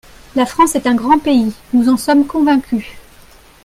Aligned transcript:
La 0.33 0.47
France 0.47 0.73
est 0.73 0.87
un 0.87 0.95
grand 0.95 1.19
pays, 1.19 1.53
nous 1.73 1.87
en 1.87 1.95
sommes 1.95 2.25
convaincus. 2.25 2.85